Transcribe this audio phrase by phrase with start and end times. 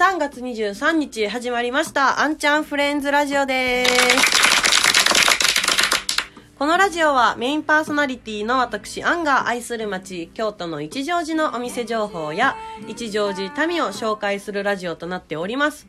[0.00, 3.92] 3月23日始まりました、あんちゃんフレンズラジオです。
[6.58, 12.56] このラジオはメインパーソナリティの私、アンが愛する街、京都の一乗寺のお店情報や、
[12.88, 15.86] 一乗寺民を紹介するラジオとなっております。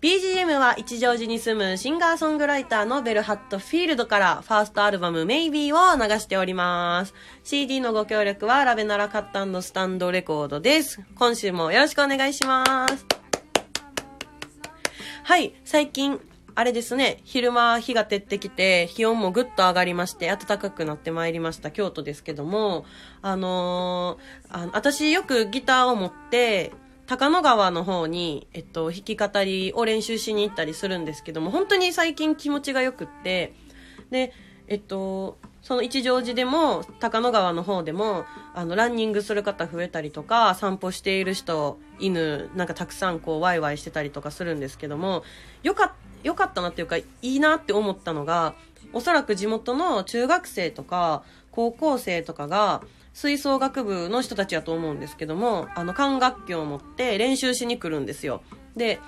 [0.00, 7.12] BGM は一乗寺に住むシンガーソングライターのベルハットフィールドからファーストアルバム Maybe を流しております。
[7.42, 11.02] CD のご協力はラベナラカットスタンドレコードです。
[11.16, 13.23] 今週もよろしくお願いします。
[15.24, 16.20] はい、最近、
[16.54, 22.84] あれですね、昼間日が照ってきて、気温もぐっと上がりまして、暖かくなってまいりました、京都ですけども、
[23.22, 26.72] あのーあの私よくギターを持って、
[27.06, 33.54] 高野川の方に、えっと、弾き語りを練習しに行ったりするんですけども、本当に最近気持ちが良くって、
[34.10, 34.34] で、
[34.66, 45.22] えっと、その一乗寺でも、高野川の方でも、あの、ランニングする方増えたりとか、散歩している人、犬、なんかたくさんこう、ワイワイしてたりとかするんですけども、
[45.62, 48.54] よか、よかったなっていうか、いいなって思ったのが、
[48.92, 52.82] おそらく地元の中学生とか、高校生とかが、
[53.14, 58.42] 吹奏楽部の人たちやと思うんですけども、あの、管楽器を持って練習しに来るんですよ。
[58.76, 58.98] で、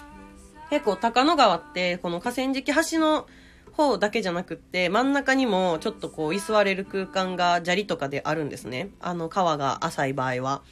[0.70, 3.26] 結構高野川って、この河川敷橋の
[3.76, 8.90] 方だけじゃなくって、真ん中にもちょっとこう居座れる空間が砂利とかであるんですね。
[9.00, 10.62] あの川が浅い場合は。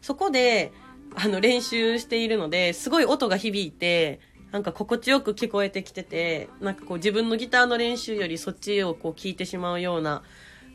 [0.00, 0.72] そこで、
[1.14, 4.20] あの練習しているので、すごい音が響いて、
[4.52, 10.22] なんか心地よく聞こえてきてて、なんかこう自分のギターの練習よりそっちをこう聞いてしまうような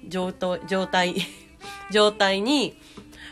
[0.08, 1.16] 状態、状態、
[1.92, 2.78] 状態に、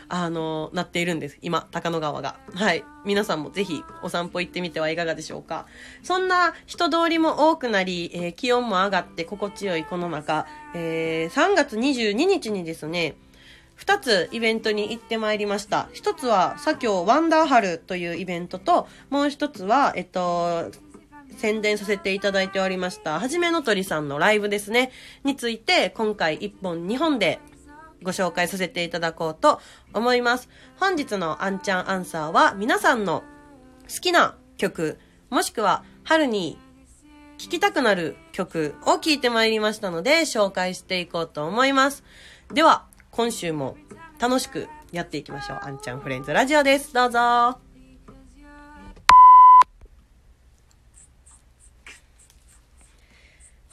[0.08, 1.38] あの、なっているんです。
[1.42, 2.36] 今、高野川が。
[2.54, 2.84] はい。
[3.04, 5.66] 皆さんもぜひお散歩行ってみてはいかがでしょうか。
[6.02, 13.16] そんな人通りも多くなり、えー気温も上がって心地よいこの中、えー3月22日にですね、
[13.74, 15.88] 二つイベントに行ってまいりました。
[15.92, 20.70] 一つは、左京ワンダーハルというイベントと、もう一つは、えっと、
[21.36, 24.90] 宣伝させていただいておりました、はじめの鳥さんのライブですね、
[25.24, 27.38] について、今回一本二本で
[28.06, 29.60] ご紹介させていただこうと
[29.92, 30.48] 思います。
[30.78, 33.24] 本日のあんちゃんアンサーは、皆さんの
[33.92, 36.56] 好きな曲、もしくは春に
[37.36, 42.04] 聴きたくなる曲を聴いてまいりましたので、紹介していこうと思います。
[42.54, 43.76] では、今週も
[44.20, 45.58] 楽しくやっていきましょう。
[45.62, 46.94] あんちゃんフレンズラジオです。
[46.94, 47.65] どうぞ。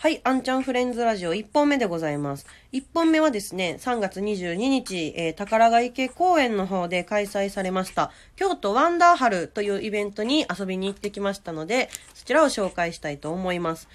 [0.03, 2.46] はい、あんちゃんフレンズラジオ1本目でございます。
[2.74, 13.88] 1本目はですね、3月22日、えー宝ヶ池公園の方で開催されました、京都ワンダーハルというイベントに遊びに行ってきましたので、そちらを紹介したいと思います。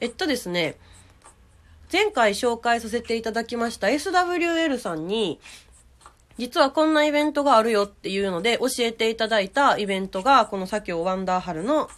[0.00, 0.76] えっとですね、
[1.90, 5.40] 前回紹介させていただきました SWL さんに、
[6.36, 11.88] 実はこんなイベントがあるよっていうので教えていただいたイベントが、この左京ワンダーハルの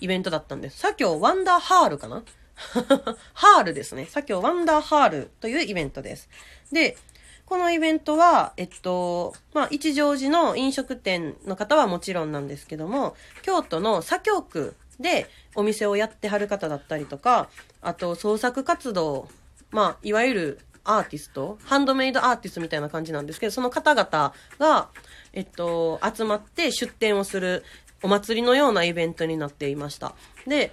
[0.00, 0.78] イベントだったんです。
[0.78, 2.22] 左京ワンダーハールかな
[3.34, 4.06] ハールですね。
[4.06, 6.28] 左京ワンダーハールというイベントです。
[6.72, 6.96] で、
[7.44, 17.48] このイベントは、えっと、まあ、一乗寺の飲食店の方はもちろんなんですけども、京都の左京区でお店をやってはる方だったりとか、
[17.82, 19.28] あと創作活動、
[19.70, 24.88] まあ、いわゆるアーティスト、ハンドメイドアーティストみたいな感じなんですけど、その方々が、
[25.32, 27.64] えっと、集まって出店をする
[28.02, 30.14] お祭りのようなイベントになっていました。
[30.46, 30.72] で、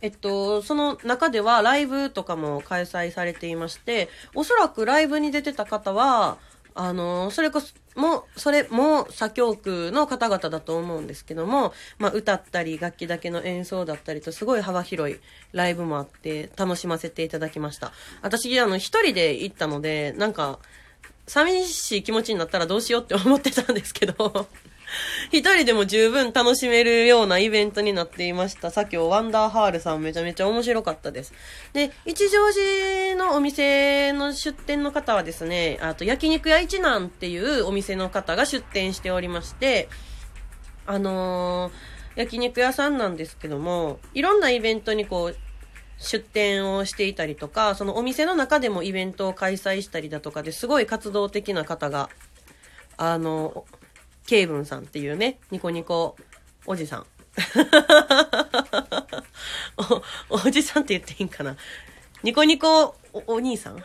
[0.00, 6.38] えっと、その中ではライブとかも開催されていまして、おそらくライブに出てた方は、
[6.74, 15.18] あの、それこそ、も、それも、左京区の方々だと思うんですけども、まあ、歌ったり、楽器だけの演奏だったりと、すごい幅広い
[15.52, 17.92] ライブもあって、楽しませていただきました。
[18.22, 20.60] 私、あの、一人で行ったので、なんか、
[21.26, 24.46] 寂しい気持ちになったらどうしようって思ってたんですけど、
[25.30, 28.70] 一人でも十分楽しめるようなイベントになっていました。
[28.70, 31.32] さっきワンダーハールさんめちゃめちゃ面白かったです。
[31.72, 39.88] で、一乗寺のお店の出店の方はですね、あと焼肉屋一南っていうお店の方が出店しておりまして、
[40.86, 45.36] あのー焼肉屋さんなんですけども、いろんなイベントにこう、
[45.98, 52.10] 出店をしていたりとか、そのお店の中でもイベントを開催したりだとかですごい活動的な方が、
[52.96, 53.66] あの、
[54.28, 56.14] ケイブンさんっていうね、ニコニコ
[56.66, 57.06] おじさん。
[60.28, 61.56] お、おじさんって言っていいんかな。
[62.22, 62.94] ニコニコ、
[63.26, 63.82] お兄さん？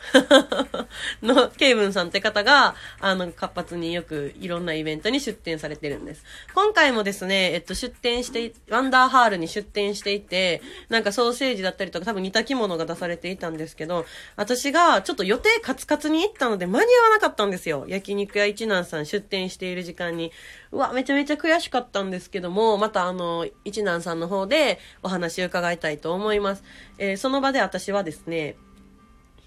[1.22, 6.24] の、ケイブンさんって方が、あの、活発によくいろんなイベントに出展されてるんです。
[6.54, 17.84] 今回もですね、えっと、出展して、ワンダーハールに出展していて、なんかソーセージだったりとか多分煮炊き物が出されていたんですけど、私がちょっと予定カツカツに行ったので間に合わなかったんですよ。
[17.88, 20.32] 焼肉屋一南さん出店している時間に。
[20.72, 26.64] うわ、めちゃめちゃ悔しかったんですけども、またあの、一南さんの方でお話を伺いたいと思います。
[26.98, 28.56] えー、その場で私はですね、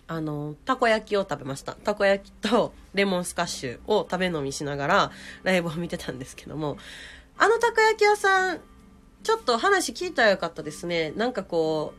[0.08, 1.74] あの、たこ焼きを食べました。
[1.74, 5.12] たこ焼きとレモンスカッシュを食べ飲みしながら
[5.44, 6.78] ライブを見てたんですけども、
[7.38, 8.60] あのたこ焼き屋さん、
[9.24, 11.12] ちょっと話聞いたらよかったですね。
[11.12, 11.94] なんかこ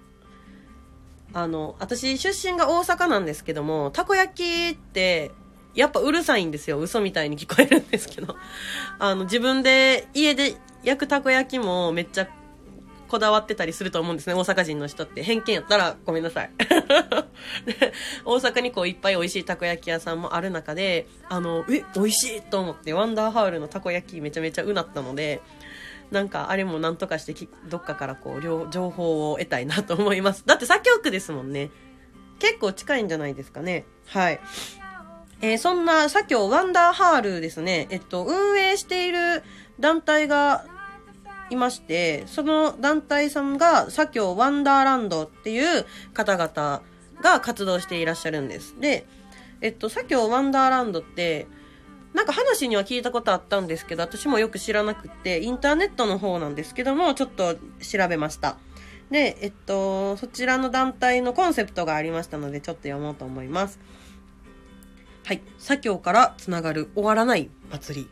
[1.34, 5.31] う、あの、私出身が大阪なんですけども、たこ焼きって、
[5.75, 6.78] やっぱうるさいんですよ。
[6.81, 8.37] 嘘みたいに聞こえるんですけど。
[8.99, 12.28] あの、自分で家で焼くたこ焼きもめっちゃ
[13.08, 14.34] こだわってたりすると思うんですね。
[14.34, 15.22] 大阪人の人って。
[15.22, 16.50] 偏見やったらごめんなさい。
[18.25, 25.40] 大阪にこういっぱい美味しいたこ焼き屋さんもある中で、あの、え、美味しいと思ってワンダーハウルのたこ焼きめちゃめちゃうなったので、
[26.10, 27.34] なんかあれもなんとかして
[27.69, 30.44] どっかからこう情報を得たいなと思います。
[30.46, 31.70] だって左京区ですもんね。
[32.38, 33.84] 結構近いんじゃないですかね。
[34.06, 34.40] はい。
[35.40, 37.87] えー、そんな左京ワンダーハールですね。
[37.90, 39.43] えっと、運営している
[39.78, 40.64] 団体が
[41.50, 46.82] いまして、その団体さんが左京ワンダーランドっていう方々
[47.22, 48.78] が活動していらっしゃるんです。
[48.78, 49.06] で、
[49.60, 51.46] えっと、左京ワンダーランドって、
[52.14, 58.56] なんか話には聞いたことあったんですけど、私もよく知らなくって、インターネットの方なんですけども、ちょっと調べました。
[59.10, 63.78] で、えっと、そちらの団体のコンセプトがありましたので、ちょっと読もうと思います。
[65.24, 65.42] はい。
[65.58, 68.10] 左京からつながる終わらない祭り。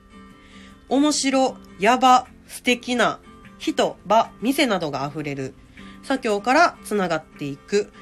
[0.88, 3.20] 面白、やば、素敵な、
[3.58, 5.54] 人、場、店などが溢れる。
[6.02, 7.92] 左京からつながっていく。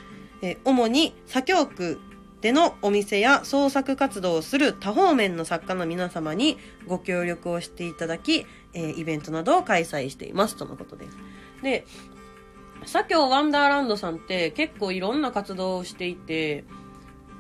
[0.43, 1.99] え主に左京区
[2.43, 11.17] でのお店や創作活動をする多方面の作家の皆様にご協力をしていただき、え、イベントなどを開催していますとのことです。
[11.63, 11.87] で、
[12.85, 16.65] 左京ワンダーランドさんって結構いろんな活動をしていて、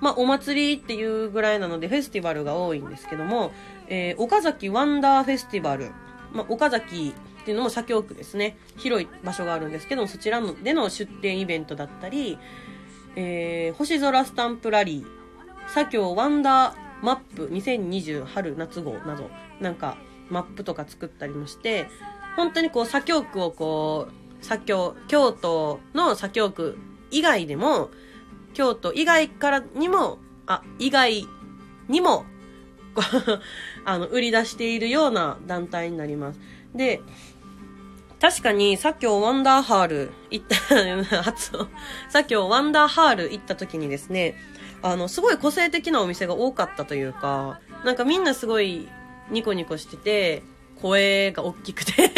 [0.00, 3.52] まあお祭りっていうぐらいなのでフェスティバルが多いんですけども、
[3.88, 5.90] えー、岡崎ワンダーフェスティバル、
[6.32, 7.14] まあ岡崎
[7.44, 8.56] っていうのも左京区ですね。
[8.79, 12.38] 広い場所があるんですけども、そちらでの出店イベントだったり、
[13.17, 19.29] えー、星空スタンプラリー、左京ワンダーマップ2020春夏号など、
[19.61, 19.99] なんか
[20.31, 21.87] マップとか作ったりもして、
[22.35, 26.79] 本当にこう左京区をこう、左京、京都の左京区
[27.11, 27.90] 以外でも、
[28.55, 30.17] 京都以外からにも、
[30.47, 31.26] あ、以外
[31.88, 32.25] にも、
[33.85, 36.40] あの、売り出しているような団体になります。
[36.75, 37.02] で、
[38.25, 40.56] 確かに、さっきワンダーハール行った、
[41.23, 41.69] 発音。
[42.09, 44.35] さっきワンダーハール行った時にですね、
[44.81, 48.88] あの、すごい個性的なお店が多かったというか、なんかみんなすごい
[49.29, 50.43] ニコニコしてて、
[50.81, 52.11] 声が大きくて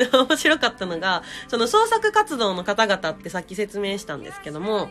[0.10, 4.88] 面白かったのが、その創作活動の方々ってさっき説明したんですけども、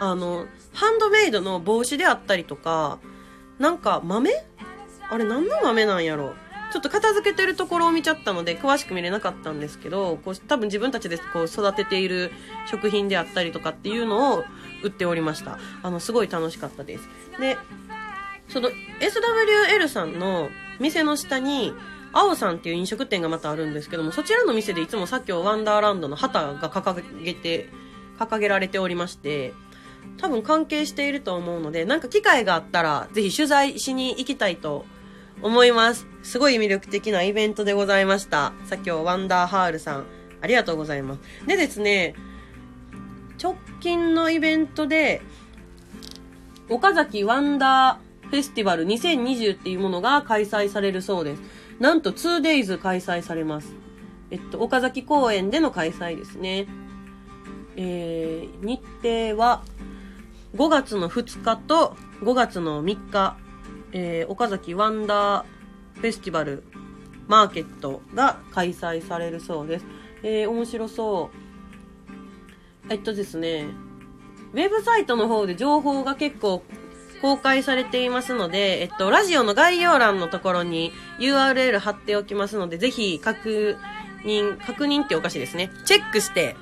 [0.00, 2.98] あの、ハンドメイドの帽子であったりとか、
[3.58, 4.30] なんか豆？
[5.10, 6.32] あれ何の豆なんやろ？
[6.72, 12.32] ちょっと片付けてるところを見ちゃったので、詳しく見れなかったんですけど、こう多分自分たちでこう育てている
[12.70, 14.44] 食品であったりとかっていうのを
[14.82, 15.58] 売っておりました。
[15.82, 17.08] あの、すごい楽しかったです。
[17.40, 17.56] で、
[18.48, 21.74] その SWL さんの店の下に、
[22.12, 27.68] 青さんっていう飲食店がまたあるんですけども、そちらの店でいつもさっきワンダーランドの旗が掲げて、
[28.18, 29.52] 掲げられておりまして、
[30.18, 34.95] 多分関係していると思うので、なんか機会があったら、ぜひ取材しに行きたいと思います。
[35.42, 36.06] 思います
[36.38, 38.52] ごい魅力的なイベントでございました。
[38.64, 40.04] さっきはワンダーハールさん、
[40.40, 41.20] ありがとうございます。
[41.46, 42.14] でですね、
[43.40, 45.22] 直近のイベントで、
[46.68, 51.42] 岡崎ワンダーフェスティバル2020っていうものが開催されるそうです。
[51.78, 53.72] なんと 2days 開催されます。
[54.30, 56.66] えっと、岡崎公園での開催ですね。
[57.76, 59.62] えー、日程は
[60.56, 63.36] 5月の2日と5月の3日
[63.98, 65.44] えー、岡崎ワンダー
[65.94, 66.64] フェスティバル
[67.28, 69.86] マーケットが開催されるそうです。
[70.22, 72.92] えー、面白そう。
[72.92, 73.66] えっとですね、
[74.52, 76.62] ウェブサイトの方で情報が結構
[77.22, 83.78] 公開されていますので、えっと、ラジオの概要欄のところに URL 貼っておきますので、ぜひ確
[84.24, 85.70] 認、確認っておかしいですね。
[85.86, 86.54] チェックして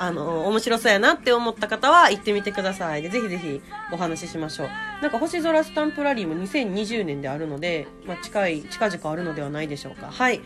[0.00, 3.02] あの、面白そうやなって思った方は行ってみてください。
[3.02, 3.60] で、ぜひぜひ
[3.92, 4.68] お話ししましょう。
[5.02, 10.10] なんか星空スタンプラリーも2020年であるので、まあ、近い、近々あるのではないでしょうか。
[10.10, 10.40] はい。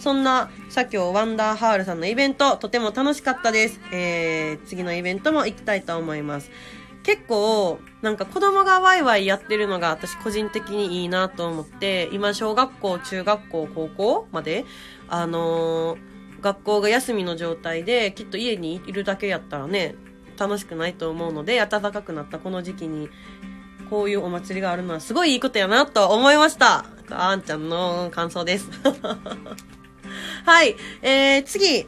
[0.00, 3.80] そんな、左京ワンダーハールさんのイベント、とても楽しかったです。
[3.92, 6.50] えー、次のイベントも行きたいと思います。
[7.04, 14.64] 結構、なんか子供がワイワイやってるのが私個人的にいいなと思って、今小学校、中学校、高校まで、
[15.08, 19.94] あのー、学校が休みの状態で、きっと家にいるだけやったらね、
[20.38, 23.08] 楽しくないと思うので、暖かくなったこの時期に、
[23.90, 26.86] こういうお祭りがあるのはすごいいいことやなと思いました。
[27.10, 28.68] あんちゃんの感想です。
[30.44, 30.76] はい。
[31.02, 31.86] えー、次。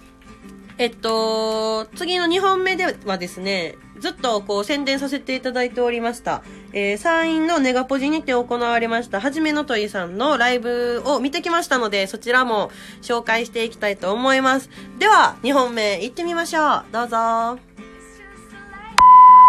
[0.78, 6.42] えっと、次の2本目ではですね、ずっとこう宣伝させていただいておりました。
[6.72, 12.70] えー、山陰のネガポジにて行われました、はじめの鳥さんのライブを見てきましたので、そちらも
[13.02, 14.70] 紹介していきたいと思います。
[15.00, 16.84] では、2本目行ってみましょう。
[16.92, 17.67] どうぞ。